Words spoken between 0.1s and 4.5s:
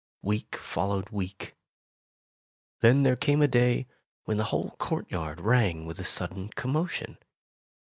Week followed week. Then there came a day when the